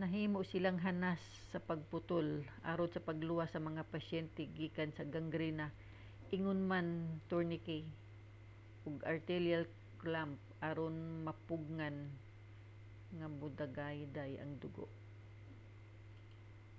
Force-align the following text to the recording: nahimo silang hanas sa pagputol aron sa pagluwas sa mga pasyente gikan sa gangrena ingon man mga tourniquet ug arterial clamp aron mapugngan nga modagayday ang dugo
nahimo 0.00 0.40
silang 0.50 0.78
hanas 0.86 1.22
sa 1.50 1.58
pagputol 1.68 2.28
aron 2.70 2.90
sa 2.92 3.04
pagluwas 3.08 3.48
sa 3.52 3.60
mga 3.68 3.82
pasyente 3.94 4.42
gikan 4.58 4.90
sa 4.94 5.08
gangrena 5.14 5.66
ingon 6.36 6.60
man 6.70 6.86
mga 6.98 7.20
tourniquet 7.30 7.86
ug 8.86 8.94
arterial 9.12 9.64
clamp 10.00 10.38
aron 10.70 10.96
mapugngan 11.26 11.96
nga 13.18 13.28
modagayday 13.40 14.32
ang 14.38 14.52
dugo 14.62 14.86